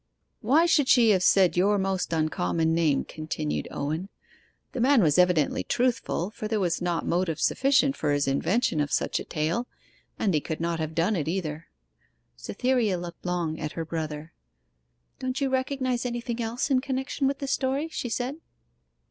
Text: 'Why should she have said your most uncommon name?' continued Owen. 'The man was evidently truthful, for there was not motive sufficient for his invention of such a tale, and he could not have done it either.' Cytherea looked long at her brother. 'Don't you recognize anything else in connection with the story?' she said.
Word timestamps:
'Why 0.39 0.65
should 0.65 0.87
she 0.89 1.11
have 1.11 1.21
said 1.21 1.55
your 1.55 1.77
most 1.77 2.11
uncommon 2.11 2.73
name?' 2.73 3.05
continued 3.05 3.67
Owen. 3.69 4.09
'The 4.71 4.79
man 4.81 5.03
was 5.03 5.19
evidently 5.19 5.63
truthful, 5.63 6.31
for 6.31 6.47
there 6.47 6.59
was 6.59 6.81
not 6.81 7.05
motive 7.05 7.39
sufficient 7.39 7.95
for 7.95 8.11
his 8.11 8.27
invention 8.27 8.79
of 8.79 8.91
such 8.91 9.19
a 9.19 9.23
tale, 9.23 9.67
and 10.17 10.33
he 10.33 10.41
could 10.41 10.59
not 10.59 10.79
have 10.79 10.95
done 10.95 11.15
it 11.15 11.27
either.' 11.27 11.67
Cytherea 12.35 12.97
looked 12.97 13.27
long 13.27 13.59
at 13.59 13.73
her 13.73 13.85
brother. 13.85 14.33
'Don't 15.19 15.39
you 15.39 15.51
recognize 15.51 16.03
anything 16.03 16.41
else 16.41 16.71
in 16.71 16.81
connection 16.81 17.27
with 17.27 17.37
the 17.37 17.45
story?' 17.45 17.89
she 17.91 18.09
said. 18.09 18.37